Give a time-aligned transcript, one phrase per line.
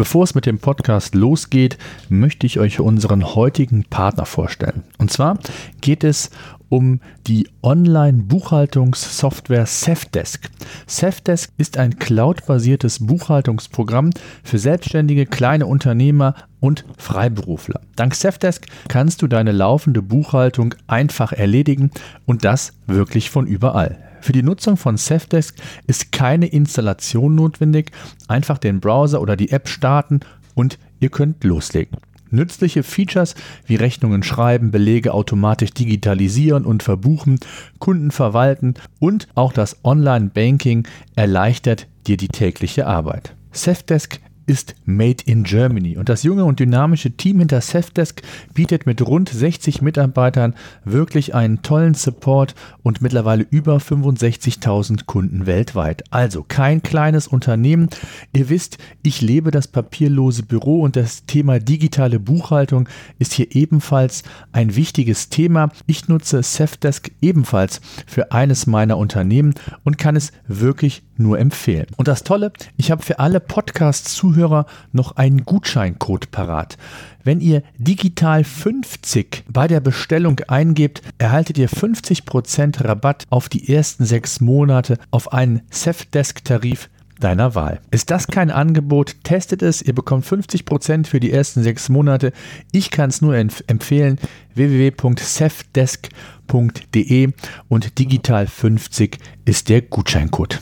[0.00, 1.76] Bevor es mit dem Podcast losgeht,
[2.08, 4.82] möchte ich euch unseren heutigen Partner vorstellen.
[4.96, 5.38] Und zwar
[5.82, 6.30] geht es
[6.70, 10.48] um die Online-Buchhaltungssoftware Safdesk.
[10.86, 14.08] Safdesk ist ein cloud-basiertes Buchhaltungsprogramm
[14.42, 17.82] für selbstständige kleine Unternehmer und Freiberufler.
[17.94, 21.90] Dank Safdesk kannst du deine laufende Buchhaltung einfach erledigen
[22.24, 23.98] und das wirklich von überall.
[24.20, 25.56] Für die Nutzung von Safdesk
[25.86, 27.90] ist keine Installation notwendig.
[28.28, 30.20] Einfach den Browser oder die App starten
[30.54, 31.96] und ihr könnt loslegen.
[32.30, 33.34] Nützliche Features
[33.66, 37.40] wie Rechnungen schreiben, Belege automatisch digitalisieren und verbuchen,
[37.80, 40.86] Kunden verwalten und auch das Online-Banking
[41.16, 43.34] erleichtert dir die tägliche Arbeit.
[43.52, 44.20] Safdesk
[44.50, 48.20] ist Made in Germany und das junge und dynamische Team hinter Safdesk
[48.52, 56.02] bietet mit rund 60 Mitarbeitern wirklich einen tollen Support und mittlerweile über 65.000 Kunden weltweit.
[56.10, 57.90] Also kein kleines Unternehmen.
[58.32, 62.88] Ihr wisst, ich lebe das papierlose Büro und das Thema digitale Buchhaltung
[63.20, 65.70] ist hier ebenfalls ein wichtiges Thema.
[65.86, 69.54] Ich nutze Safdesk ebenfalls für eines meiner Unternehmen
[69.84, 71.86] und kann es wirklich nur empfehlen.
[71.96, 76.76] Und das Tolle, ich habe für alle Podcast-Zuhörer noch einen Gutscheincode parat.
[77.22, 84.04] Wenn ihr digital 50 bei der Bestellung eingebt, erhaltet ihr 50% Rabatt auf die ersten
[84.04, 86.88] sechs Monate auf einen Safdesk-Tarif
[87.20, 87.80] deiner Wahl.
[87.90, 89.16] Ist das kein Angebot?
[89.22, 89.82] Testet es.
[89.82, 92.32] Ihr bekommt 50% für die ersten sechs Monate.
[92.72, 94.18] Ich kann es nur empfehlen.
[94.54, 97.32] www.safdesk.de
[97.68, 100.58] und digital 50 ist der Gutscheincode.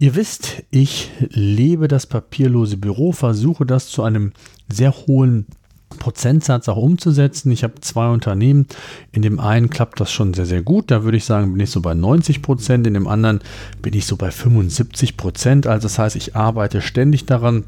[0.00, 4.32] Ihr wisst, ich lebe das papierlose Büro, versuche das zu einem
[4.68, 5.46] sehr hohen
[5.98, 7.50] Prozentsatz auch umzusetzen.
[7.50, 8.66] Ich habe zwei Unternehmen.
[9.10, 10.92] In dem einen klappt das schon sehr, sehr gut.
[10.92, 12.86] Da würde ich sagen, bin ich so bei 90 Prozent.
[12.86, 13.40] In dem anderen
[13.82, 15.66] bin ich so bei 75 Prozent.
[15.66, 17.64] Also das heißt, ich arbeite ständig daran,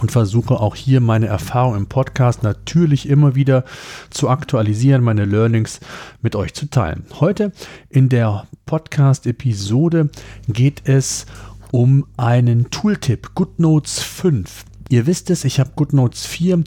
[0.00, 3.64] und versuche auch hier meine Erfahrung im Podcast natürlich immer wieder
[4.10, 5.80] zu aktualisieren, meine Learnings
[6.22, 7.04] mit euch zu teilen.
[7.20, 7.52] Heute
[7.90, 10.10] in der Podcast-Episode
[10.48, 11.26] geht es
[11.70, 14.64] um einen Tooltip, GoodNotes 5.
[14.92, 16.64] Ihr wisst es, ich habe GoodNotes 4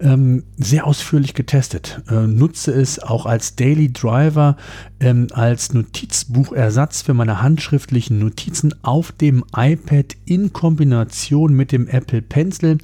[0.00, 2.00] ähm, sehr ausführlich getestet.
[2.08, 4.56] Äh, nutze es auch als Daily Driver,
[4.98, 12.22] ähm, als Notizbuchersatz für meine handschriftlichen Notizen auf dem iPad in Kombination mit dem Apple
[12.22, 12.78] Pencil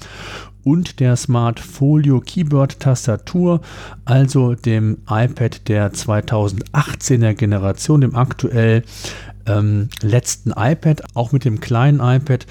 [0.62, 3.62] und der Smart Folio Keyboard Tastatur,
[4.04, 8.82] also dem iPad der 2018er Generation, dem aktuell
[9.46, 12.46] ähm, letzten iPad, auch mit dem kleinen iPad,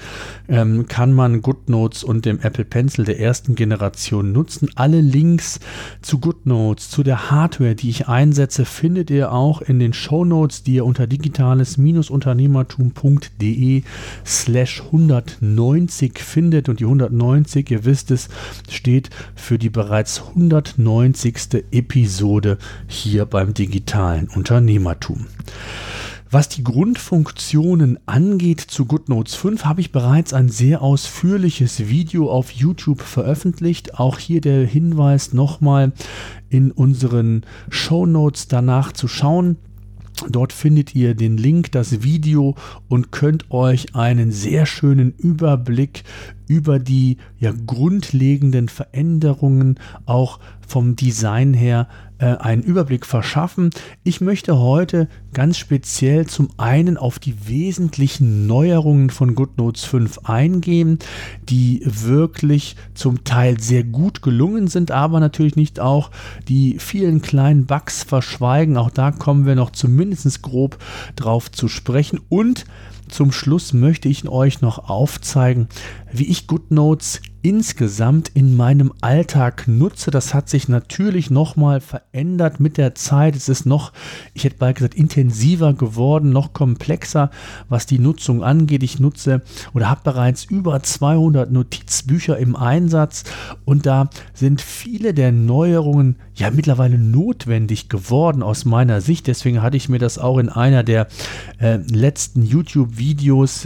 [0.48, 4.70] ähm, kann man GoodNotes und dem Apple Pencil der ersten Generation nutzen.
[4.74, 5.60] Alle Links
[6.00, 10.62] zu GoodNotes, zu der Hardware, die ich einsetze, findet ihr auch in den Show Notes,
[10.62, 13.82] die ihr unter digitales-unternehmertum.de
[14.24, 16.68] slash 190 findet.
[16.68, 18.28] Und die 190, ihr wisst es,
[18.68, 21.64] steht für die bereits 190.
[21.70, 25.26] Episode hier beim digitalen Unternehmertum.
[26.32, 32.52] Was die Grundfunktionen angeht zu GoodNotes 5, habe ich bereits ein sehr ausführliches Video auf
[32.52, 33.98] YouTube veröffentlicht.
[34.00, 35.92] Auch hier der Hinweis nochmal
[36.48, 39.58] in unseren Show Notes danach zu schauen.
[40.30, 42.54] Dort findet ihr den Link, das Video
[42.88, 46.02] und könnt euch einen sehr schönen Überblick
[46.48, 51.88] über die ja, grundlegenden Veränderungen auch vom Design her
[52.22, 53.70] einen Überblick verschaffen.
[54.04, 60.98] Ich möchte heute ganz speziell zum einen auf die wesentlichen Neuerungen von GoodNotes 5 eingehen,
[61.48, 66.10] die wirklich zum Teil sehr gut gelungen sind, aber natürlich nicht auch
[66.48, 68.76] die vielen kleinen Bugs verschweigen.
[68.76, 70.78] Auch da kommen wir noch zumindest grob
[71.16, 72.64] drauf zu sprechen und
[73.12, 75.68] zum Schluss möchte ich euch noch aufzeigen,
[76.12, 80.12] wie ich GoodNotes insgesamt in meinem Alltag nutze.
[80.12, 83.34] Das hat sich natürlich nochmal verändert mit der Zeit.
[83.34, 83.92] Es ist noch,
[84.32, 87.30] ich hätte bald gesagt, intensiver geworden, noch komplexer,
[87.68, 88.84] was die Nutzung angeht.
[88.84, 89.42] Ich nutze
[89.74, 93.24] oder habe bereits über 200 Notizbücher im Einsatz
[93.64, 99.26] und da sind viele der Neuerungen ja mittlerweile notwendig geworden aus meiner Sicht.
[99.26, 101.08] Deswegen hatte ich mir das auch in einer der
[101.58, 103.01] äh, letzten YouTube-Videos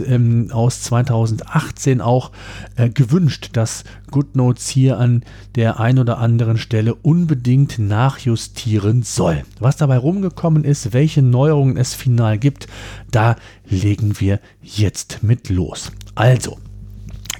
[0.07, 2.31] ähm, aus 2018 auch
[2.75, 5.23] äh, gewünscht, dass GoodNotes hier an
[5.55, 9.43] der ein oder anderen Stelle unbedingt nachjustieren soll.
[9.59, 12.67] Was dabei rumgekommen ist, welche Neuerungen es final gibt,
[13.11, 13.35] da
[13.69, 15.91] legen wir jetzt mit los.
[16.15, 16.57] Also,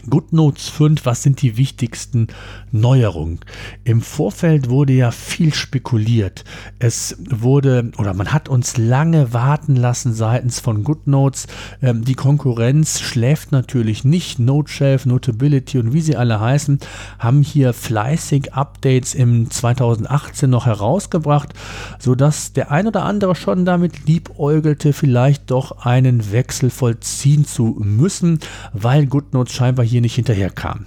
[0.09, 2.27] GoodNotes 5, was sind die wichtigsten
[2.71, 3.39] Neuerungen?
[3.83, 6.45] Im Vorfeld wurde ja viel spekuliert.
[6.80, 11.48] Es wurde oder man hat uns lange warten lassen seitens von GoodNotes.
[11.81, 14.39] Ähm, die Konkurrenz schläft natürlich nicht.
[14.39, 16.80] NoteShelf, Notability und wie sie alle heißen,
[17.19, 21.54] haben hier fleißig Updates im 2018 noch herausgebracht,
[22.00, 28.39] sodass der ein oder andere schon damit liebäugelte, vielleicht doch einen Wechsel vollziehen zu müssen,
[28.71, 30.85] weil GoodNotes scheinbar hier hier nicht hinterherkam.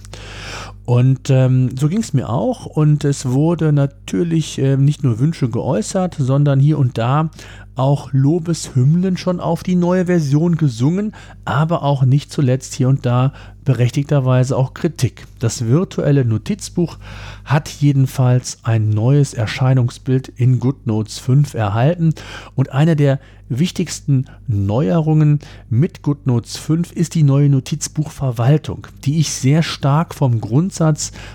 [0.85, 5.47] Und ähm, so ging es mir auch und es wurde natürlich äh, nicht nur Wünsche
[5.47, 7.29] geäußert, sondern hier und da
[7.75, 11.13] auch Lobeshymnen schon auf die neue Version gesungen,
[11.45, 13.33] aber auch nicht zuletzt hier und da
[13.63, 15.25] berechtigterweise auch Kritik.
[15.39, 16.97] Das virtuelle Notizbuch
[17.45, 22.13] hat jedenfalls ein neues Erscheinungsbild in GoodNotes 5 erhalten
[22.55, 23.19] und eine der
[23.49, 25.39] wichtigsten Neuerungen
[25.69, 30.80] mit GoodNotes 5 ist die neue Notizbuchverwaltung, die ich sehr stark vom Grundsatz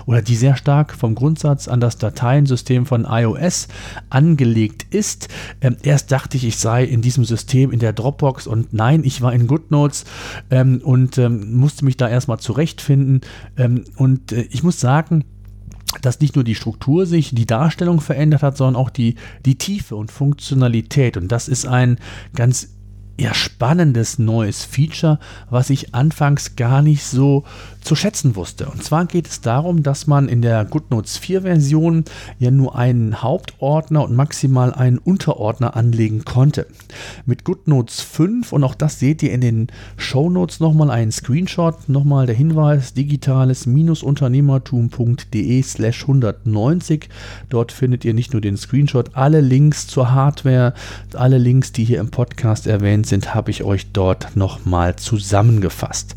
[0.05, 3.67] oder die sehr stark vom Grundsatz an das Dateiensystem von iOS
[4.09, 5.29] angelegt ist.
[5.61, 9.21] Ähm, erst dachte ich, ich sei in diesem System in der Dropbox und nein, ich
[9.21, 10.05] war in GoodNotes
[10.51, 13.21] ähm, und ähm, musste mich da erstmal zurechtfinden.
[13.57, 15.23] Ähm, und äh, ich muss sagen,
[16.01, 19.15] dass nicht nur die Struktur sich, die Darstellung verändert hat, sondern auch die,
[19.45, 21.17] die Tiefe und Funktionalität.
[21.17, 21.97] Und das ist ein
[22.35, 22.76] ganz
[23.19, 25.17] ja, spannendes neues Feature,
[25.49, 27.43] was ich anfangs gar nicht so
[27.81, 28.67] zu schätzen wusste.
[28.67, 32.03] Und zwar geht es darum, dass man in der GoodNotes 4 Version
[32.37, 36.67] ja nur einen Hauptordner und maximal einen Unterordner anlegen konnte.
[37.25, 41.89] Mit GoodNotes 5 und auch das seht ihr in den Show Notes nochmal einen Screenshot,
[41.89, 47.09] nochmal der Hinweis digitales-unternehmertum.de slash 190.
[47.49, 50.75] Dort findet ihr nicht nur den Screenshot, alle Links zur Hardware,
[51.13, 56.15] alle Links, die hier im Podcast erwähnt sind, habe ich euch dort nochmal zusammengefasst.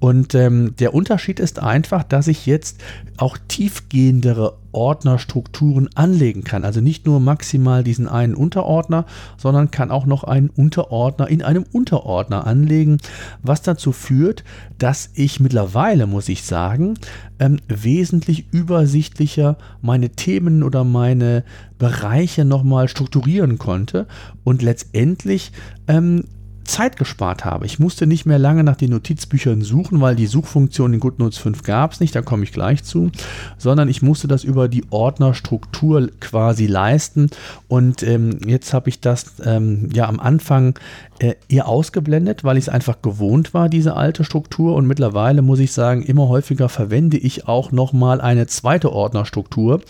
[0.00, 2.82] Und ähm, der Unterschied ist einfach, dass ich jetzt
[3.16, 6.64] auch tiefgehendere Ordnerstrukturen anlegen kann.
[6.64, 9.06] Also nicht nur maximal diesen einen Unterordner,
[9.36, 12.98] sondern kann auch noch einen Unterordner in einem Unterordner anlegen,
[13.42, 14.44] was dazu führt,
[14.78, 16.94] dass ich mittlerweile, muss ich sagen,
[17.38, 21.44] ähm, wesentlich übersichtlicher meine Themen oder meine
[21.78, 24.06] Bereiche nochmal strukturieren konnte
[24.44, 25.52] und letztendlich
[25.88, 26.24] ähm,
[26.64, 27.66] Zeit gespart habe.
[27.66, 31.62] Ich musste nicht mehr lange nach den Notizbüchern suchen, weil die Funktion in GoodNotes 5
[31.62, 33.10] gab es nicht, da komme ich gleich zu,
[33.56, 37.30] sondern ich musste das über die Ordnerstruktur quasi leisten
[37.68, 40.78] und ähm, jetzt habe ich das ähm, ja am Anfang
[41.20, 45.60] äh, eher ausgeblendet, weil ich es einfach gewohnt war, diese alte Struktur und mittlerweile muss
[45.60, 49.80] ich sagen, immer häufiger verwende ich auch nochmal eine zweite Ordnerstruktur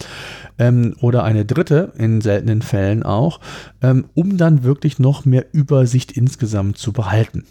[0.59, 3.41] ähm, oder eine dritte, in seltenen Fällen auch,
[3.83, 7.45] ähm, um dann wirklich noch mehr Übersicht insgesamt zu behalten.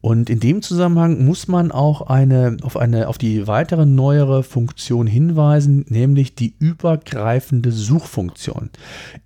[0.00, 5.08] Und in dem Zusammenhang muss man auch eine, auf, eine, auf die weitere neuere Funktion
[5.08, 8.70] hinweisen, nämlich die übergreifende Suchfunktion.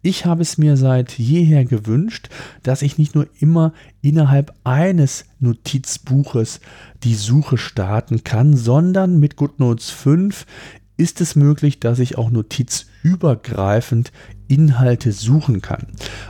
[0.01, 2.31] Ich habe es mir seit jeher gewünscht,
[2.63, 6.61] dass ich nicht nur immer innerhalb eines Notizbuches
[7.05, 10.47] die Suche starten kann, sondern mit GoodNotes 5
[10.97, 12.31] ist es möglich, dass ich auch
[13.03, 14.13] notizübergreifend
[14.49, 15.87] Inhalte suchen kann.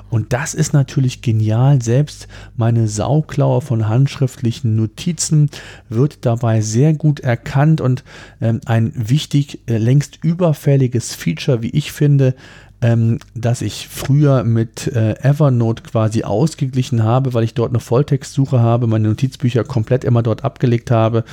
[0.08, 1.82] Und das ist natürlich genial.
[1.82, 5.50] Selbst meine Sauklaue von handschriftlichen Notizen
[5.88, 8.04] wird dabei sehr gut erkannt und
[8.40, 12.34] ähm, ein wichtig, äh, längst überfälliges Feature, wie ich finde,
[12.82, 18.58] ähm, dass ich früher mit äh, Evernote quasi ausgeglichen habe, weil ich dort eine Volltextsuche
[18.58, 21.24] habe, meine Notizbücher komplett immer dort abgelegt habe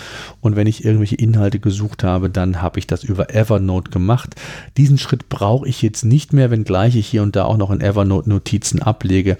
[0.41, 4.35] und wenn ich irgendwelche Inhalte gesucht habe, dann habe ich das über Evernote gemacht.
[4.77, 7.81] Diesen Schritt brauche ich jetzt nicht mehr, wenngleich ich hier und da auch noch in
[7.81, 9.37] Evernote Notizen ablege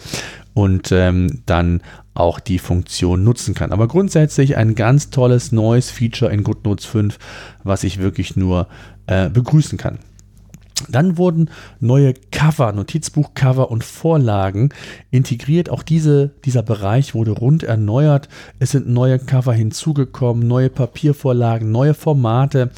[0.55, 1.81] und ähm, dann
[2.15, 3.71] auch die Funktion nutzen kann.
[3.71, 7.19] Aber grundsätzlich ein ganz tolles neues Feature in GoodNotes 5,
[7.63, 8.67] was ich wirklich nur
[9.05, 9.99] äh, begrüßen kann.
[10.87, 14.69] Dann wurden neue Cover, Notizbuchcover und Vorlagen
[15.11, 15.69] integriert.
[15.69, 18.29] Auch diese, dieser Bereich wurde rund erneuert.
[18.59, 22.71] Es sind neue Cover hinzugekommen, neue Papiervorlagen, neue Formate.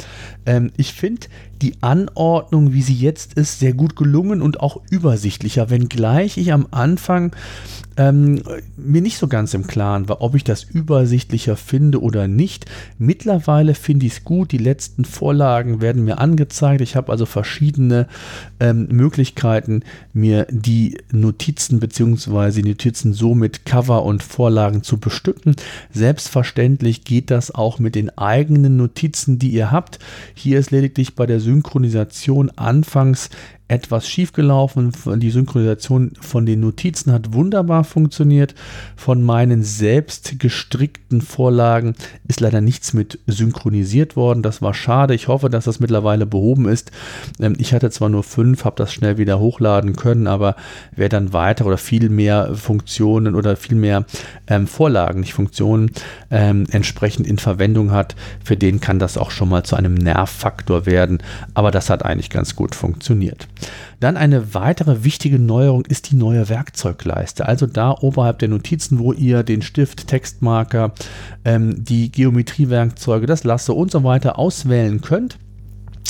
[0.45, 1.27] Ähm, ich finde
[1.61, 6.67] die Anordnung, wie sie jetzt ist, sehr gut gelungen und auch übersichtlicher, wenngleich ich am
[6.71, 7.35] Anfang
[7.97, 8.41] ähm,
[8.77, 12.65] mir nicht so ganz im Klaren war, ob ich das übersichtlicher finde oder nicht.
[12.97, 14.51] Mittlerweile finde ich es gut.
[14.51, 16.81] Die letzten Vorlagen werden mir angezeigt.
[16.81, 18.07] Ich habe also verschiedene
[18.59, 22.61] ähm, Möglichkeiten, mir die Notizen bzw.
[22.61, 25.55] die Notizen so mit Cover und Vorlagen zu bestücken.
[25.91, 29.99] Selbstverständlich geht das auch mit den eigenen Notizen, die ihr habt.
[30.33, 33.29] Hier ist lediglich bei der Synchronisation anfangs
[33.71, 34.91] etwas schiefgelaufen.
[35.21, 38.53] Die Synchronisation von den Notizen hat wunderbar funktioniert.
[38.97, 41.95] Von meinen selbst gestrickten Vorlagen
[42.27, 44.43] ist leider nichts mit synchronisiert worden.
[44.43, 45.15] Das war schade.
[45.15, 46.91] Ich hoffe, dass das mittlerweile behoben ist.
[47.39, 50.57] Ähm, ich hatte zwar nur fünf, habe das schnell wieder hochladen können, aber
[50.93, 54.05] wer dann weiter oder viel mehr Funktionen oder viel mehr
[54.47, 55.91] ähm, Vorlagen, nicht Funktionen,
[56.29, 60.85] ähm, entsprechend in Verwendung hat, für den kann das auch schon mal zu einem Nervfaktor
[60.85, 61.19] werden.
[61.53, 63.47] Aber das hat eigentlich ganz gut funktioniert.
[63.99, 67.45] Dann eine weitere wichtige Neuerung ist die neue Werkzeugleiste.
[67.47, 70.93] Also da oberhalb der Notizen, wo ihr den Stift, Textmarker,
[71.45, 75.37] ähm, die Geometriewerkzeuge, das Lasso und so weiter auswählen könnt.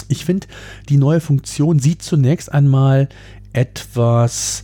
[0.08, 0.48] Ich finde,
[0.90, 3.10] die neue Funktion sieht zunächst einmal
[3.54, 4.64] etwas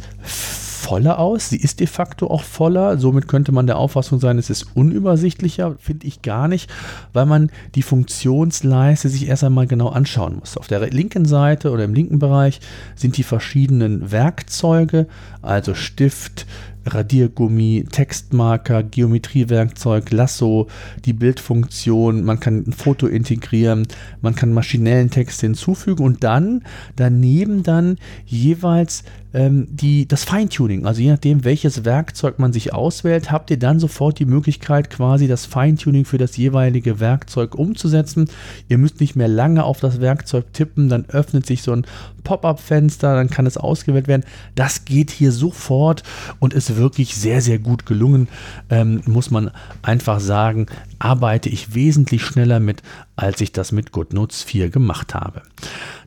[0.78, 1.50] voller aus.
[1.50, 2.98] Sie ist de facto auch voller.
[2.98, 5.76] Somit könnte man der Auffassung sein, es ist unübersichtlicher.
[5.80, 6.70] Finde ich gar nicht,
[7.14, 10.58] weil man die Funktionsleiste sich erst einmal genau anschauen muss.
[10.58, 12.60] Auf der linken Seite oder im linken Bereich
[12.96, 15.08] sind die verschiedenen Werkzeuge,
[15.42, 16.46] also Stift,
[16.88, 20.68] Radiergummi, Textmarker, Geometriewerkzeug, Lasso,
[21.06, 23.88] die Bildfunktion, man kann ein Foto integrieren,
[24.22, 26.64] man kann maschinellen Text hinzufügen und dann
[26.96, 29.04] daneben dann jeweils
[29.34, 30.86] die, das Feintuning.
[30.86, 35.28] Also je nachdem, welches Werkzeug man sich auswählt, habt ihr dann sofort die Möglichkeit, quasi
[35.28, 38.30] das Feintuning für das jeweilige Werkzeug umzusetzen.
[38.70, 41.86] Ihr müsst nicht mehr lange auf das Werkzeug tippen, dann öffnet sich so ein
[42.24, 44.26] Pop-up-Fenster, dann kann es ausgewählt werden.
[44.56, 46.04] Das geht hier sofort
[46.40, 48.28] und ist wirklich sehr, sehr gut gelungen,
[48.70, 50.68] ähm, muss man einfach sagen,
[51.00, 52.82] arbeite ich wesentlich schneller mit,
[53.18, 55.42] als ich das mit GoodNotes 4 gemacht habe.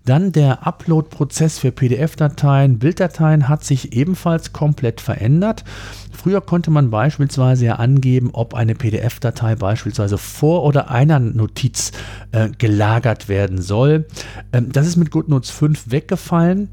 [0.06, 5.64] Dann der Upload-Prozess für PDF-Dateien, Bilddateien hat sich ebenfalls komplett verändert.
[6.12, 11.92] Früher konnte man beispielsweise ja angeben, ob eine PDF-Datei beispielsweise vor oder einer Notiz
[12.32, 14.06] äh, gelagert werden soll.
[14.52, 16.70] Ähm, das ist mit GoodNotes 5 weggefallen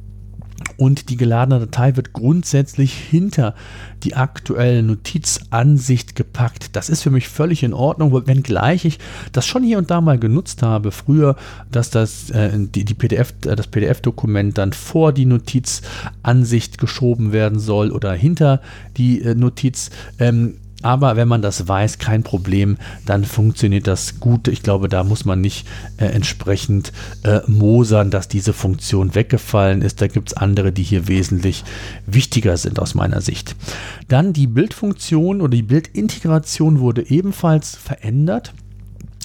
[0.78, 3.56] und die geladene Datei wird grundsätzlich hinter
[4.04, 6.76] die aktuelle Notizansicht gepackt.
[6.76, 9.00] Das ist für mich völlig in Ordnung, wenngleich ich
[9.32, 11.36] das schon hier und da mal genutzt habe, früher,
[11.72, 17.60] dass das, äh, die, die PDF, äh, das PDF-Dokument dann vor die Notizansicht geschoben werden
[17.60, 18.62] soll oder hinter
[18.98, 19.90] die äh, Notiz.
[20.20, 24.48] Ähm, aber wenn man das weiß, kein Problem, dann funktioniert das gut.
[24.48, 25.68] Ich glaube, da muss man nicht
[25.98, 26.92] äh, entsprechend
[27.24, 30.02] äh, mosern, dass diese Funktion weggefallen ist.
[30.02, 31.64] Da gibt es andere, die hier wesentlich
[32.06, 33.56] wichtiger sind aus meiner Sicht.
[34.08, 38.54] Dann die Bildfunktion oder die Bildintegration wurde ebenfalls verändert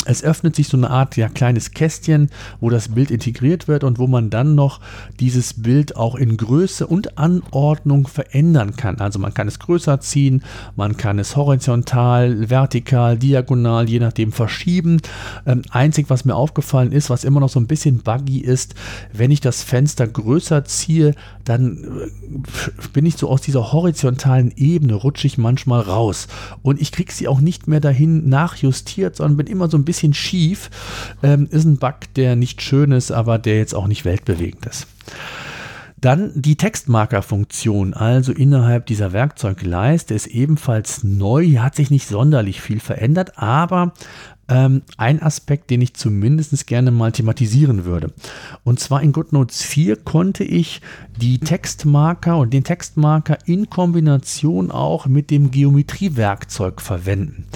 [0.06, 2.30] es öffnet sich so eine Art ja, kleines Kästchen,
[2.60, 4.80] wo das Bild integriert wird und wo man dann noch
[5.20, 8.98] dieses Bild auch in Größe und Anordnung verändern kann.
[8.98, 10.42] Also man kann es größer ziehen,
[10.76, 15.00] man kann es horizontal, vertikal, diagonal, je nachdem verschieben.
[15.46, 18.74] Ähm, einzig, was mir aufgefallen ist, was immer noch so ein bisschen buggy ist,
[19.12, 24.94] wenn ich das Fenster größer ziehe, dann äh, bin ich so aus dieser horizontalen Ebene,
[24.94, 26.28] rutsche ich manchmal raus.
[26.62, 29.91] Und ich kriege sie auch nicht mehr dahin nachjustiert, sondern bin immer so ein bisschen
[30.14, 30.70] schief.
[31.22, 34.86] Ähm, ist ein Bug, der nicht schön ist, aber der jetzt auch nicht weltbewegend ist.
[36.02, 42.80] Dann die Textmarker-Funktion, also innerhalb dieser Werkzeugleiste, ist ebenfalls neu, hat sich nicht sonderlich viel
[42.80, 43.94] verändert, aber
[44.52, 48.12] ähm, ein Aspekt, den ich zumindest gerne mal thematisieren würde.
[48.64, 50.82] Und zwar in GoodNotes 4 konnte ich
[51.16, 57.46] die Textmarker und den Textmarker in Kombination auch mit dem Geometriewerkzeug verwenden.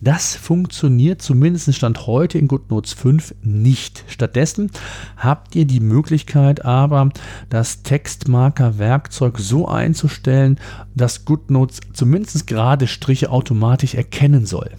[0.00, 4.04] Das funktioniert zumindest Stand heute in GoodNotes 5 nicht.
[4.06, 4.70] Stattdessen
[5.16, 7.08] habt ihr die Möglichkeit aber,
[7.48, 10.60] das Textmarker-Werkzeug so einzustellen,
[10.94, 14.70] dass GoodNotes zumindest gerade Striche automatisch erkennen soll.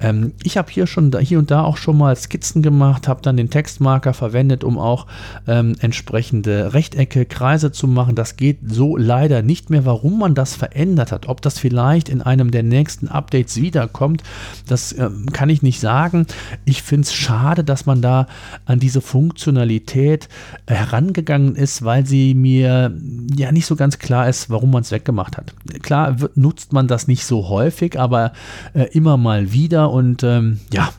[0.00, 3.36] Ähm, ich habe hier schon hier und da auch schon mal Skizzen gemacht, habe dann
[3.36, 5.06] den Textmarker verwendet, um auch
[5.46, 8.14] ähm, entsprechende Rechtecke, Kreise zu machen.
[8.14, 9.84] Das geht so leider nicht mehr.
[9.84, 14.22] Warum man das verändert hat, ob das vielleicht in einem der nächsten Updates wiederkommt,
[14.66, 16.26] das ähm, kann ich nicht sagen.
[16.64, 18.26] Ich finde es schade, dass man da
[18.64, 20.28] an diese Funktionalität
[20.66, 22.96] äh, herangegangen ist, weil sie mir
[23.36, 25.54] ja nicht so ganz klar ist, warum man es weggemacht hat.
[25.82, 28.32] Klar wird, nutzt man das nicht so häufig, aber
[28.74, 30.90] äh, immer mal wieder und ähm, ja,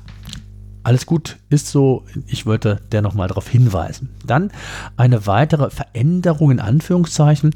[0.83, 2.05] alles gut, ist so.
[2.27, 4.09] Ich wollte der nochmal darauf hinweisen.
[4.25, 4.51] Dann
[4.97, 7.53] eine weitere Veränderung in Anführungszeichen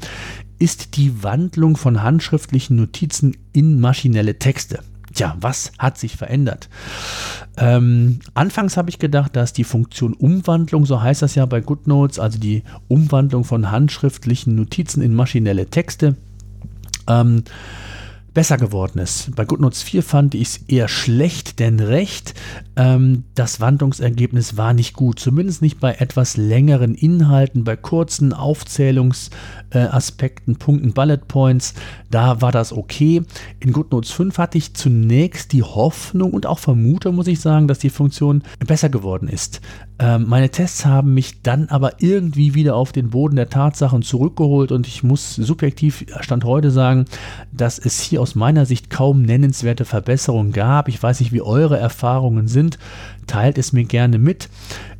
[0.58, 4.80] ist die Wandlung von handschriftlichen Notizen in maschinelle Texte.
[5.12, 6.68] Tja, was hat sich verändert?
[7.56, 12.18] Ähm, anfangs habe ich gedacht, dass die Funktion Umwandlung, so heißt das ja bei GoodNotes,
[12.18, 16.16] also die Umwandlung von handschriftlichen Notizen in maschinelle Texte,
[17.08, 17.44] ähm,
[18.36, 19.34] besser geworden ist.
[19.34, 22.34] Bei GoodNotes 4 fand ich es eher schlecht, denn recht.
[22.76, 30.54] Ähm, das Wandlungsergebnis war nicht gut, zumindest nicht bei etwas längeren Inhalten, bei kurzen Aufzählungsaspekten,
[30.54, 31.72] äh, Punkten, Bullet Points.
[32.10, 33.22] Da war das okay.
[33.58, 37.78] In GoodNotes 5 hatte ich zunächst die Hoffnung und auch Vermutung, muss ich sagen, dass
[37.78, 39.62] die Funktion besser geworden ist.
[39.98, 44.70] Ähm, meine Tests haben mich dann aber irgendwie wieder auf den Boden der Tatsachen zurückgeholt
[44.70, 47.06] und ich muss subjektiv Stand heute sagen,
[47.50, 50.88] dass es hier aus meiner Sicht kaum nennenswerte Verbesserungen gab.
[50.88, 52.78] Ich weiß nicht, wie eure Erfahrungen sind.
[53.26, 54.48] Teilt es mir gerne mit.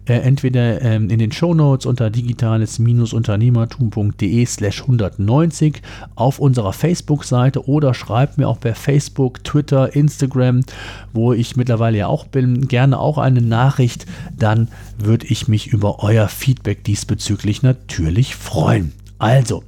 [0.06, 5.82] Äh, entweder ähm, in den Shownotes unter digitales-unternehmertum.de slash 190
[6.14, 10.60] auf unserer Facebook-Seite oder schreibt mir auch per Facebook, Twitter, Instagram,
[11.12, 14.06] wo ich mittlerweile ja auch bin, gerne auch eine Nachricht.
[14.38, 18.92] Dann würde ich mich über euer Feedback diesbezüglich natürlich freuen.
[19.18, 19.62] Also,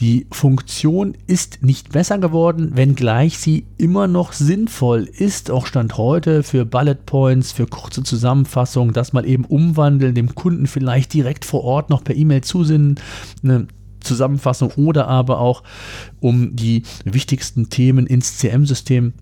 [0.00, 6.42] die Funktion ist nicht besser geworden, wenngleich sie immer noch sinnvoll ist, auch Stand heute
[6.42, 11.64] für Bullet Points, für kurze Zusammenfassungen, das mal eben umwandeln, dem Kunden vielleicht direkt vor
[11.64, 13.00] Ort noch per E-Mail zusenden,
[13.42, 13.66] eine
[14.00, 15.62] Zusammenfassung oder aber auch
[16.20, 19.14] um die wichtigsten Themen ins CM-System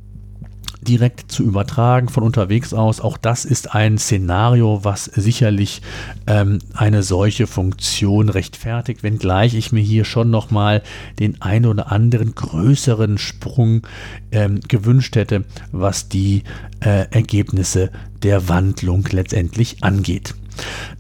[0.83, 3.01] direkt zu übertragen von unterwegs aus.
[3.01, 5.83] Auch das ist ein Szenario, was sicherlich
[6.27, 10.83] ähm, eine solche Funktion rechtfertigt, wenngleich ich mir hier schon nochmal
[11.19, 13.87] den ein oder anderen größeren Sprung
[14.31, 16.43] ähm, gewünscht hätte, was die
[16.81, 17.91] äh, Ergebnisse
[18.23, 20.35] der Wandlung letztendlich angeht.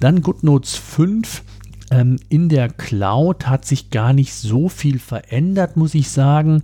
[0.01, 1.43] Dann GoodNotes 5
[1.95, 6.63] ähm, in der Cloud hat sich gar nicht so viel verändert, muss ich sagen.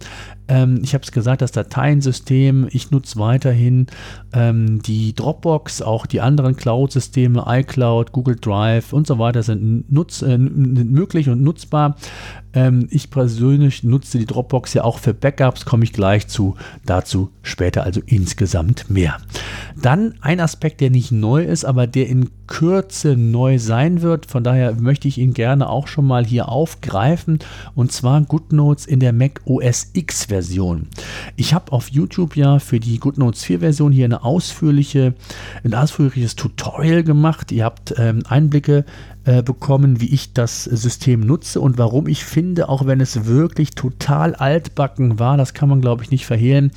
[0.48, 3.86] Ähm, ich habe es gesagt, das Dateiensystem, ich nutze weiterhin
[4.32, 10.22] ähm, die Dropbox, auch die anderen Cloud-Systeme, iCloud, Google Drive und so weiter sind nutz,
[10.22, 11.96] äh, möglich und nutzbar.
[12.52, 16.56] Ähm, ich persönlich nutze die Dropbox ja auch für Backups, komme ich gleich zu.
[16.84, 19.18] Dazu später also insgesamt mehr.
[19.82, 24.26] Dann ein Aspekt, der nicht neu ist, aber der in Kürze neu sein wird.
[24.26, 27.38] Von daher möchte ich ihn gerne auch schon mal hier aufgreifen.
[27.74, 30.88] Und zwar GoodNotes in der Mac OS X Version.
[31.36, 35.14] Ich habe auf YouTube ja für die GoodNotes 4 Version hier eine ausführliche,
[35.64, 37.52] ein ausführliches Tutorial gemacht.
[37.52, 38.84] Ihr habt ähm, Einblicke
[39.24, 43.72] äh, bekommen, wie ich das System nutze und warum ich finde, auch wenn es wirklich
[43.72, 46.70] total altbacken war, das kann man glaube ich nicht verhehlen,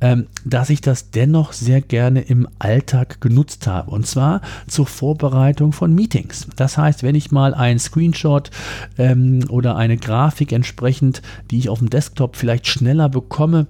[0.00, 3.90] ähm, dass ich das dennoch sehr gerne im Alltag genutzt habe.
[3.90, 6.48] Und zwar zur Vorbereitung von Meetings.
[6.56, 8.50] Das heißt, wenn ich mal einen Screenshot
[8.96, 13.66] ähm, oder eine Grafik entsprechend, die ich auf dem Desktop vielleicht schneller bekomme,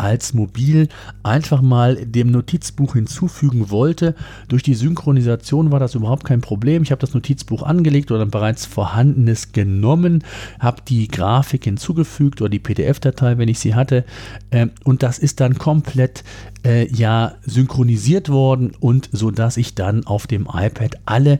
[0.00, 0.88] als mobil
[1.22, 4.14] einfach mal dem Notizbuch hinzufügen wollte.
[4.48, 6.82] Durch die Synchronisation war das überhaupt kein Problem.
[6.82, 10.24] Ich habe das Notizbuch angelegt oder bereits vorhandenes genommen,
[10.58, 14.04] habe die Grafik hinzugefügt oder die PDF-Datei, wenn ich sie hatte,
[14.50, 16.24] äh, und das ist dann komplett
[16.64, 21.38] äh, ja synchronisiert worden und so dass ich dann auf dem iPad alle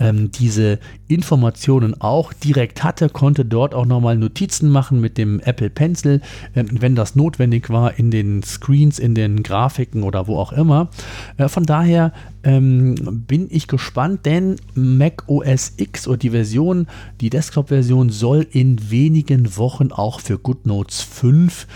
[0.00, 5.70] ähm, diese Informationen auch direkt hatte, konnte dort auch nochmal Notizen machen mit dem Apple
[5.70, 6.20] Pencil,
[6.54, 10.88] äh, wenn das notwendig war, in den Screens, in den Grafiken oder wo auch immer.
[11.36, 12.12] Äh, von daher
[12.44, 12.94] ähm,
[13.28, 16.86] bin ich gespannt, denn Mac OS X oder die Version,
[17.20, 21.66] die Desktop-Version soll in wenigen Wochen auch für GoodNotes 5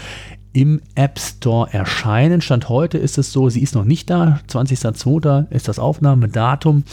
[0.56, 2.40] im App Store erscheinen.
[2.40, 4.40] Stand heute ist es so, sie ist noch nicht da.
[4.48, 5.50] 20.02.
[5.50, 6.84] ist das Aufnahmedatum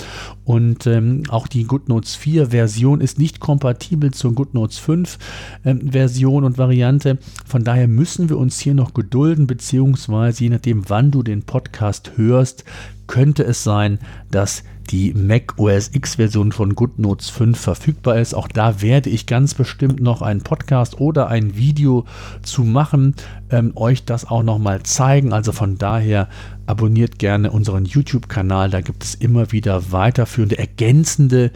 [0.43, 5.17] und ähm, auch die GoodNotes 4 Version ist nicht kompatibel zur GoodNotes 5
[5.63, 7.19] ähm, Version und Variante.
[7.45, 12.17] Von daher müssen wir uns hier noch gedulden, beziehungsweise je nachdem, wann du den Podcast
[12.17, 12.65] hörst,
[13.07, 13.99] könnte es sein,
[14.29, 18.33] dass die Mac OS X Version von GoodNotes 5 verfügbar ist.
[18.33, 22.05] Auch da werde ich ganz bestimmt noch einen Podcast oder ein Video
[22.41, 23.15] zu machen,
[23.49, 25.33] ähm, euch das auch nochmal zeigen.
[25.33, 26.29] Also von daher
[26.65, 28.69] abonniert gerne unseren YouTube-Kanal.
[28.69, 31.51] Da gibt es immer wieder weiterführende, ergänzende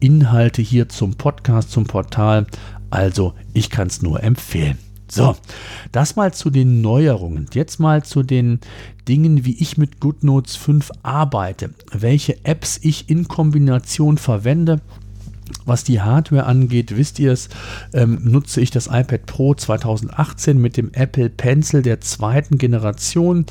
[0.00, 2.46] Inhalte hier zum Podcast, zum Portal.
[2.90, 4.78] Also ich kann es nur empfehlen.
[5.08, 5.36] So,
[5.92, 7.48] das mal zu den Neuerungen.
[7.52, 8.60] Jetzt mal zu den
[9.08, 14.80] Dingen, wie ich mit GoodNotes 5 arbeite, welche Apps ich in Kombination verwende
[15.64, 17.48] Was die Hardware angeht, wisst ihr es,
[17.92, 23.46] ähm, nutze ich das iPad Pro 2018 mit dem Apple Pencil der zweiten Generation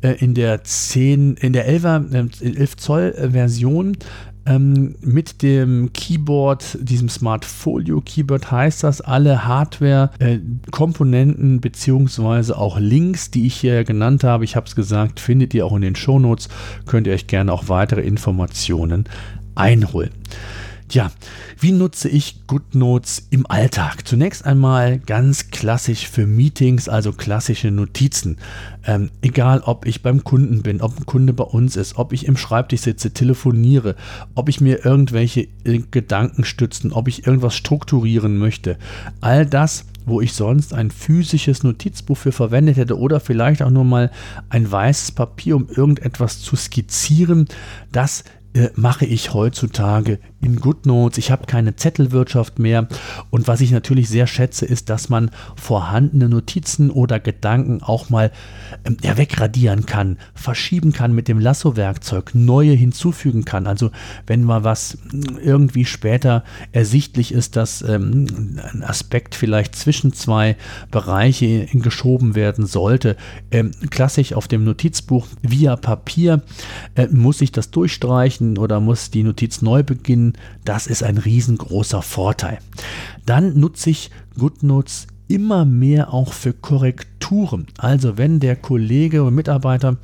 [0.00, 3.96] äh, in der 10, in der 11, äh, 11 Zoll Version
[4.46, 12.78] ähm, mit dem Keyboard, diesem Smart Folio Keyboard heißt das, alle Hardware-Komponenten äh, beziehungsweise auch
[12.78, 15.96] Links, die ich hier genannt habe, ich habe es gesagt, findet ihr auch in den
[15.96, 16.48] Shownotes,
[16.86, 19.04] könnt ihr euch gerne auch weitere Informationen
[19.54, 20.12] einholen.
[20.92, 21.10] Ja,
[21.58, 24.06] wie nutze ich GoodNotes im Alltag?
[24.06, 28.36] Zunächst einmal ganz klassisch für Meetings, also klassische Notizen.
[28.84, 32.26] Ähm, egal, ob ich beim Kunden bin, ob ein Kunde bei uns ist, ob ich
[32.26, 33.96] im Schreibtisch sitze, telefoniere,
[34.36, 38.78] ob ich mir irgendwelche äh, Gedanken stützen, ob ich irgendwas strukturieren möchte.
[39.20, 43.84] All das wo ich sonst ein physisches Notizbuch für verwendet hätte oder vielleicht auch nur
[43.84, 44.12] mal
[44.48, 47.48] ein weißes Papier, um irgendetwas zu skizzieren,
[47.90, 48.22] das
[48.56, 51.18] äh, mache ich heutzutage in GoodNotes.
[51.18, 52.88] Ich habe keine Zettelwirtschaft mehr.
[53.30, 58.30] Und was ich natürlich sehr schätze, ist, dass man vorhandene Notizen oder Gedanken auch mal
[58.84, 63.66] ähm, ja, wegradieren kann, verschieben kann mit dem Lasso-Werkzeug, neue hinzufügen kann.
[63.66, 63.90] Also
[64.26, 64.98] wenn mal was
[65.42, 68.26] irgendwie später ersichtlich ist, dass ähm,
[68.72, 70.56] ein Aspekt vielleicht zwischen zwei
[70.90, 73.16] Bereiche geschoben werden sollte,
[73.50, 76.42] ähm, klassisch auf dem Notizbuch via Papier,
[76.94, 82.02] äh, muss ich das durchstreichen oder muss die Notiz neu beginnen, das ist ein riesengroßer
[82.02, 82.58] Vorteil.
[83.24, 87.66] Dann nutze ich GoodNotes immer mehr auch für Korrekturen.
[87.78, 89.96] Also wenn der Kollege oder Mitarbeiter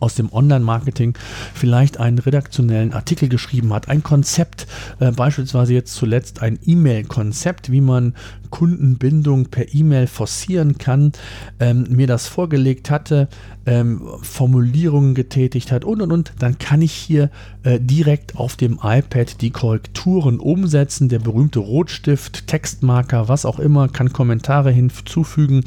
[0.00, 1.16] aus dem Online-Marketing
[1.54, 4.66] vielleicht einen redaktionellen Artikel geschrieben hat, ein Konzept,
[4.98, 8.14] äh, beispielsweise jetzt zuletzt ein E-Mail-Konzept, wie man
[8.50, 11.12] Kundenbindung per E-Mail forcieren kann,
[11.60, 13.28] ähm, mir das vorgelegt hatte,
[13.66, 17.30] ähm, Formulierungen getätigt hat und und und, dann kann ich hier
[17.62, 21.08] äh, direkt auf dem iPad die Korrekturen umsetzen.
[21.08, 25.64] Der berühmte Rotstift, Textmarker, was auch immer, kann Kommentare hinzufügen,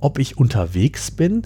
[0.00, 1.42] ob ich unterwegs bin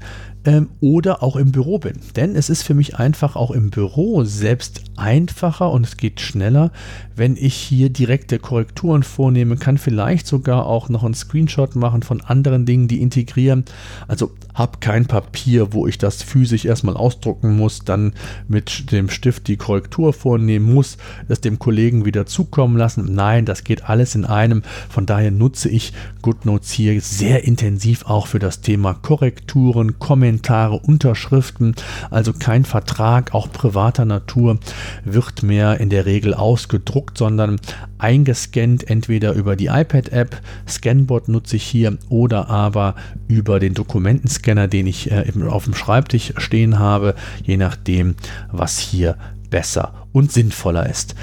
[0.46, 2.00] ähm, oder auch im Büro bin.
[2.14, 6.70] Denn es ist für mich einfach auch im Büro selbst einfacher und es geht schneller,
[7.16, 12.20] wenn ich hier direkte Korrekturen vornehme, kann vielleicht sogar auch noch einen Screenshot machen von
[12.20, 13.64] anderen Dingen, die integrieren.
[14.06, 18.12] Also habe kein Papier, wo ich das physisch erstmal ausdrucken muss, dann
[18.48, 23.14] mit dem Stift die Korrektur vornehmen muss, das dem Kollegen wieder zukommen lassen.
[23.14, 24.62] Nein, das geht alles in einem.
[24.88, 31.74] Von daher nutze ich GoodNotes hier sehr intensiv auch für das Thema Korrekturen, Kommentare, Unterschriften.
[32.10, 34.58] Also kein Vertrag, auch privater Natur,
[35.04, 37.60] wird mehr in der Regel ausgedruckt gedruckt, sondern
[37.98, 42.94] eingescannt, entweder über die iPad-App, Scanbot nutze ich hier, oder aber
[43.28, 48.14] über den Dokumentenscanner, den ich äh, auf dem Schreibtisch stehen habe, je nachdem,
[48.50, 49.16] was hier
[49.50, 51.14] besser und sinnvoller ist.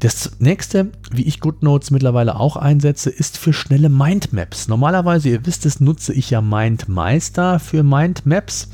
[0.00, 4.68] Das nächste, wie ich GoodNotes mittlerweile auch einsetze, ist für schnelle Mindmaps.
[4.68, 8.68] Normalerweise, ihr wisst es, nutze ich ja MindMeister für Mindmaps,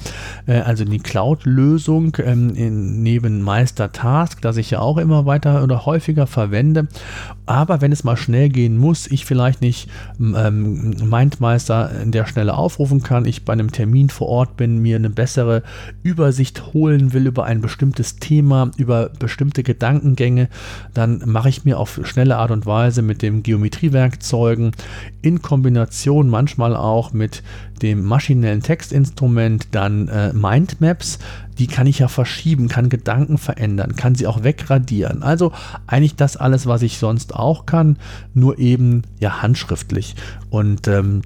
[0.47, 5.87] äh, also die Cloud-Lösung ähm, neben Meister Task, das ich ja auch immer weiter oder
[5.87, 6.89] häufiger verwende.
[7.47, 9.89] Aber wenn es mal schnell gehen muss, ich vielleicht nicht
[10.21, 14.97] ähm, MindMeister in der Schnelle aufrufen kann, ich bei einem Termin vor Ort bin, mir
[14.97, 15.63] eine bessere
[16.03, 20.49] Übersicht holen will über ein bestimmtes Thema, über bestimmte Gedankengänge,
[20.93, 24.73] dann mache ich mir auf schnelle Art und Weise mit den Geometriewerkzeugen
[25.23, 27.43] in Kombination manchmal auch mit
[27.83, 31.19] dem maschinellen Textinstrument dann äh, Mindmaps
[31.59, 35.23] die kann ich ja verschieben, kann Gedanken verändern, kann sie auch wegradieren.
[35.23, 35.53] Also
[35.87, 37.99] eigentlich das alles, was ich sonst auch kann,
[38.33, 40.17] nur eben ja handschriftlich.
[40.51, 41.23] Und ähm,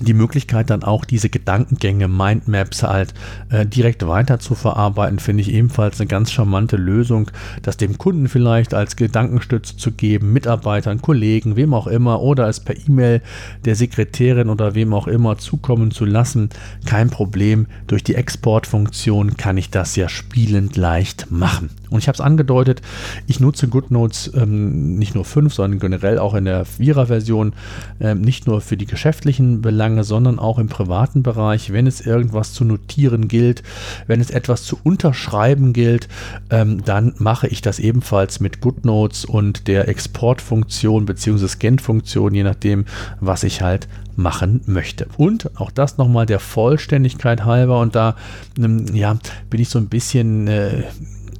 [0.00, 3.14] die Möglichkeit dann auch diese Gedankengänge, Mindmaps halt
[3.50, 7.30] äh, direkt weiter zu verarbeiten, finde ich ebenfalls eine ganz charmante Lösung,
[7.62, 12.60] das dem Kunden vielleicht als Gedankenstütze zu geben, Mitarbeitern, Kollegen, wem auch immer oder es
[12.60, 13.22] per E-Mail
[13.64, 16.50] der Sekretärin oder wem auch immer zukommen zu lassen.
[16.86, 17.66] Kein Problem.
[17.86, 21.70] Durch die Exportfunktion kann ich das ja spielend leicht machen.
[21.90, 22.82] Und ich habe es angedeutet,
[23.26, 27.54] ich nutze GoodNotes ähm, nicht nur 5, sondern generell auch in der Vierer-Version,
[28.00, 32.52] ähm, nicht nur für die geschäftlichen Belange, sondern auch im privaten Bereich, wenn es irgendwas
[32.52, 33.62] zu notieren gilt,
[34.06, 36.08] wenn es etwas zu unterschreiben gilt,
[36.50, 41.48] ähm, dann mache ich das ebenfalls mit GoodNotes und der Exportfunktion bzw.
[41.48, 42.84] Scan-Funktion, je nachdem,
[43.20, 45.06] was ich halt machen möchte.
[45.16, 48.16] Und auch das nochmal der Vollständigkeit halber und da
[48.58, 49.16] ähm, ja,
[49.48, 50.82] bin ich so ein bisschen äh,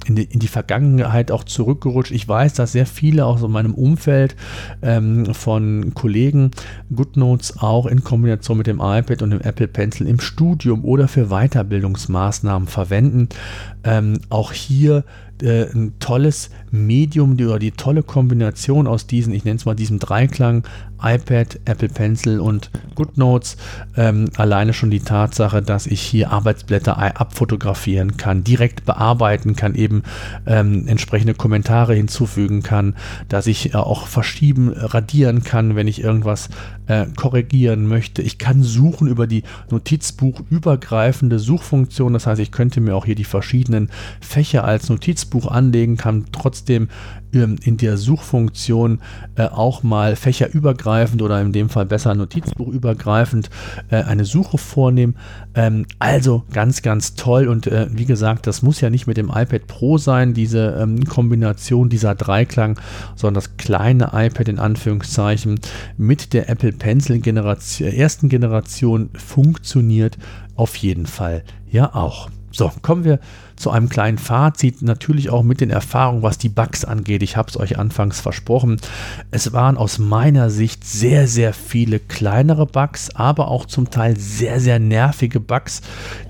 [0.09, 2.11] in die, in die Vergangenheit auch zurückgerutscht.
[2.11, 4.35] Ich weiß, dass sehr viele aus meinem Umfeld
[4.81, 6.51] ähm, von Kollegen
[6.93, 11.27] GoodNotes auch in Kombination mit dem iPad und dem Apple Pencil im Studium oder für
[11.27, 13.29] Weiterbildungsmaßnahmen verwenden.
[13.83, 15.03] Ähm, auch hier
[15.41, 19.99] äh, ein tolles Medium oder die tolle Kombination aus diesen, ich nenne es mal diesem
[19.99, 20.63] Dreiklang,
[21.01, 23.57] iPad, Apple Pencil und GoodNotes.
[23.95, 30.03] Ähm, alleine schon die Tatsache, dass ich hier Arbeitsblätter abfotografieren kann, direkt bearbeiten kann, eben
[30.45, 32.95] ähm, entsprechende Kommentare hinzufügen kann,
[33.27, 36.49] dass ich äh, auch verschieben, radieren kann, wenn ich irgendwas
[36.87, 38.21] äh, korrigieren möchte.
[38.21, 42.13] Ich kann suchen über die Notizbuch-übergreifende Suchfunktion.
[42.13, 43.89] Das heißt, ich könnte mir auch hier die verschiedenen
[44.21, 46.89] Fächer als Notizbuch anlegen, kann trotzdem
[47.31, 49.01] in der Suchfunktion
[49.35, 53.49] äh, auch mal fächerübergreifend oder in dem Fall besser notizbuchübergreifend
[53.89, 55.15] äh, eine Suche vornehmen.
[55.53, 59.29] Ähm, also ganz, ganz toll und äh, wie gesagt, das muss ja nicht mit dem
[59.29, 62.79] iPad Pro sein, diese ähm, Kombination dieser Dreiklang,
[63.15, 65.59] sondern das kleine iPad in Anführungszeichen
[65.97, 70.17] mit der Apple Pencil Generation, ersten Generation funktioniert
[70.55, 72.29] auf jeden Fall ja auch.
[72.51, 73.19] So, kommen wir
[73.55, 77.21] zu einem kleinen Fazit, natürlich auch mit den Erfahrungen, was die Bugs angeht.
[77.21, 78.79] Ich habe es euch anfangs versprochen.
[79.31, 84.59] Es waren aus meiner Sicht sehr, sehr viele kleinere Bugs, aber auch zum Teil sehr,
[84.59, 85.81] sehr nervige Bugs,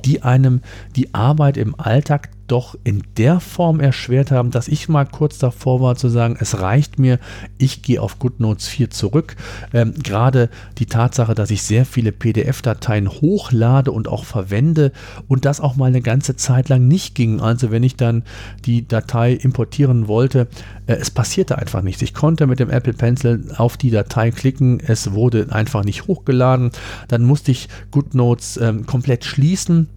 [0.05, 0.61] die einem
[0.95, 5.81] die Arbeit im Alltag doch in der Form erschwert haben, dass ich mal kurz davor
[5.81, 7.19] war zu sagen, es reicht mir,
[7.57, 9.35] ich gehe auf GoodNotes 4 zurück.
[9.73, 14.91] Ähm, Gerade die Tatsache, dass ich sehr viele PDF-Dateien hochlade und auch verwende
[15.27, 17.39] und das auch mal eine ganze Zeit lang nicht ging.
[17.39, 18.23] Also wenn ich dann
[18.65, 20.47] die Datei importieren wollte,
[20.87, 22.01] äh, es passierte einfach nichts.
[22.01, 26.71] Ich konnte mit dem Apple Pencil auf die Datei klicken, es wurde einfach nicht hochgeladen.
[27.07, 29.87] Dann musste ich GoodNotes ähm, komplett schließen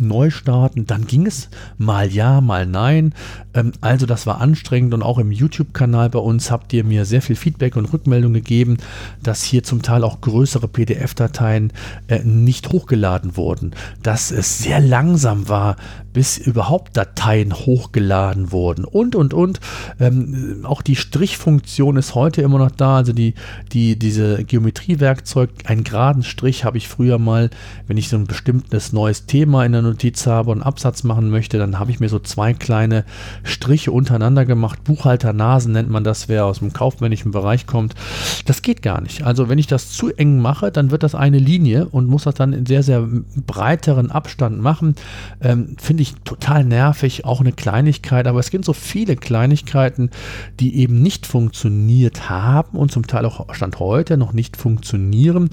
[0.00, 3.14] neu starten, dann ging es mal ja, mal nein.
[3.54, 7.22] Ähm, also das war anstrengend und auch im YouTube-Kanal bei uns habt ihr mir sehr
[7.22, 8.78] viel Feedback und Rückmeldung gegeben,
[9.22, 11.72] dass hier zum Teil auch größere PDF-Dateien
[12.08, 15.76] äh, nicht hochgeladen wurden, dass es sehr langsam war,
[16.18, 19.60] bis überhaupt Dateien hochgeladen wurden und und und.
[20.00, 23.34] Ähm, auch die Strichfunktion ist heute immer noch da, also die,
[23.70, 27.50] die, diese Geometriewerkzeug, einen geraden Strich habe ich früher mal,
[27.86, 31.56] wenn ich so ein bestimmtes neues Thema in der Notiz habe und Absatz machen möchte,
[31.56, 33.04] dann habe ich mir so zwei kleine
[33.44, 34.82] Striche untereinander gemacht.
[34.82, 37.94] Buchhalternasen nennt man das, wer aus dem kaufmännischen Bereich kommt.
[38.44, 39.22] Das geht gar nicht.
[39.22, 42.34] Also wenn ich das zu eng mache, dann wird das eine Linie und muss das
[42.34, 43.06] dann in sehr, sehr
[43.46, 44.96] breiteren Abstand machen.
[45.40, 50.10] Ähm, Finde ich total nervig, auch eine Kleinigkeit, aber es gibt so viele Kleinigkeiten,
[50.60, 55.50] die eben nicht funktioniert haben und zum Teil auch Stand heute noch nicht funktionieren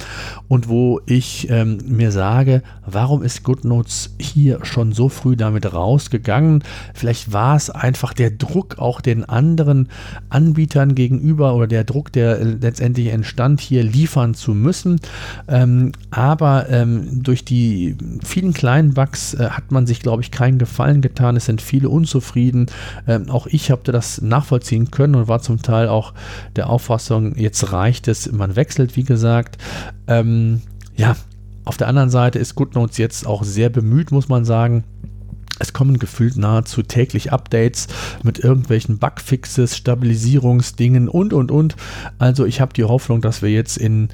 [0.47, 6.63] und wo ich ähm, mir sage, warum ist GoodNotes hier schon so früh damit rausgegangen.
[6.93, 9.89] Vielleicht war es einfach der Druck auch den anderen
[10.29, 14.99] Anbietern gegenüber oder der Druck, der letztendlich entstand, hier liefern zu müssen.
[15.47, 20.59] Ähm, aber ähm, durch die vielen kleinen Bugs äh, hat man sich, glaube ich, keinen
[20.59, 21.35] Gefallen getan.
[21.35, 22.67] Es sind viele unzufrieden.
[23.07, 26.13] Ähm, auch ich habe das nachvollziehen können und war zum Teil auch
[26.55, 29.57] der Auffassung, jetzt reicht es, man wechselt, wie gesagt.
[30.07, 30.61] Ähm,
[30.95, 31.15] ja,
[31.63, 34.83] auf der anderen Seite ist GoodNotes jetzt auch sehr bemüht, muss man sagen,
[35.59, 37.87] es kommen gefühlt nahezu täglich Updates
[38.23, 41.75] mit irgendwelchen Bugfixes, Stabilisierungsdingen und, und, und.
[42.19, 44.09] Also ich habe die Hoffnung, dass wir jetzt in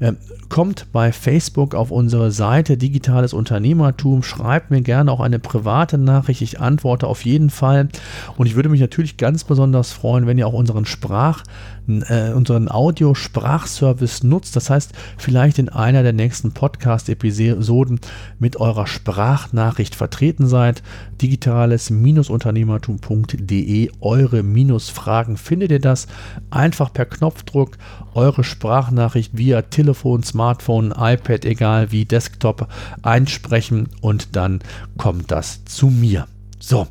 [0.00, 0.16] Ähm,
[0.48, 4.22] kommt bei Facebook auf unsere Seite Digitales Unternehmertum.
[4.22, 6.42] Schreibt mir gerne auch eine private Nachricht.
[6.42, 7.88] Ich antworte auf jeden Fall.
[8.36, 11.42] Und ich würde mich natürlich ganz besonders freuen, wenn ihr auch unseren Sprach,
[11.88, 14.56] äh, unseren Audio-Sprachservice nutzt.
[14.56, 18.00] Das heißt, vielleicht in einer der nächsten Podcast-Episoden
[18.38, 20.82] mit eurer Sprachnachricht vertreten seid.
[21.22, 23.90] Digitales-unternehmertum.de.
[24.00, 26.06] Eure Minusfragen findet ihr das
[26.50, 27.78] einfach per Knopfdruck.
[28.14, 32.68] Eure Sprachnachricht via Telefon, Smartphone, iPad, egal wie Desktop
[33.02, 34.60] einsprechen und dann
[34.98, 36.26] kommt das zu mir.
[36.58, 36.86] So.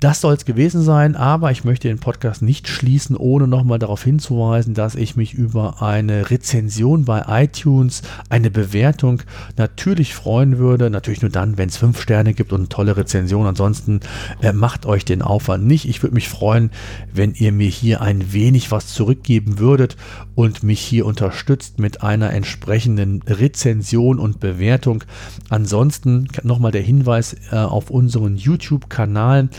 [0.00, 4.02] Das soll es gewesen sein, aber ich möchte den Podcast nicht schließen, ohne nochmal darauf
[4.02, 9.22] hinzuweisen, dass ich mich über eine Rezension bei iTunes, eine Bewertung
[9.58, 10.88] natürlich freuen würde.
[10.88, 13.46] Natürlich nur dann, wenn es fünf Sterne gibt und eine tolle Rezension.
[13.46, 14.00] Ansonsten
[14.40, 15.86] äh, macht euch den Aufwand nicht.
[15.86, 16.70] Ich würde mich freuen,
[17.12, 19.98] wenn ihr mir hier ein wenig was zurückgeben würdet
[20.34, 25.04] und mich hier unterstützt mit einer entsprechenden Rezension und Bewertung.
[25.50, 29.50] Ansonsten nochmal der Hinweis äh, auf unseren YouTube-Kanal.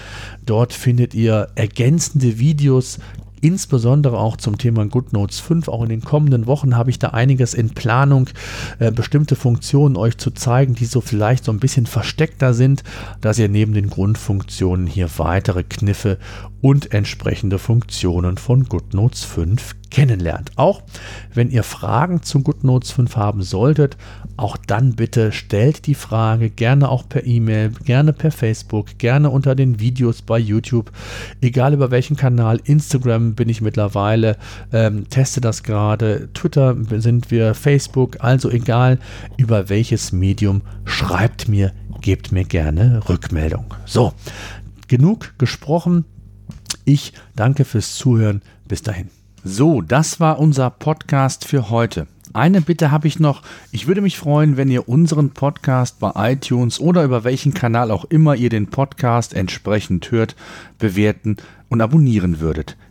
[0.46, 3.00] Dort findet ihr ergänzende Videos,
[3.42, 5.68] insbesondere auch zum Thema GoodNotes 5.
[5.68, 8.30] Auch in den kommenden Wochen habe ich da einiges in Planung,
[8.80, 12.84] äh, bestimmte Funktionen euch zu zeigen, die so vielleicht so ein bisschen versteckter sind,
[13.20, 16.18] dass ihr neben den Grundfunktionen hier weitere Kniffe
[16.62, 20.52] und entsprechende Funktionen von GoodNotes 5 kennenlernt.
[20.56, 20.84] Auch
[21.34, 23.98] wenn ihr Fragen zu GoodNotes 5 haben solltet,
[24.38, 29.54] auch dann bitte stellt die Frage gerne auch per E-Mail, gerne per Facebook, gerne unter
[29.54, 30.92] den Videos bei YouTube,
[31.42, 32.60] egal über welchen Kanal.
[33.36, 34.38] Bin ich mittlerweile,
[34.72, 39.00] ähm, teste das gerade, Twitter sind wir, Facebook, also egal
[39.38, 43.74] über welches Medium, schreibt mir, gebt mir gerne Rückmeldung.
[43.86, 44.14] So,
[44.88, 46.06] genug gesprochen.
[46.86, 48.42] Ich danke fürs Zuhören.
[48.68, 49.10] Bis dahin.
[49.44, 52.08] So, das war unser Podcast für heute.
[52.34, 53.42] Eine Bitte habe ich noch.
[53.72, 58.06] Ich würde mich freuen, wenn ihr unseren Podcast bei iTunes oder über welchen Kanal auch
[58.06, 60.36] immer ihr den Podcast entsprechend hört,
[60.78, 62.78] bewerten und abonnieren würdet.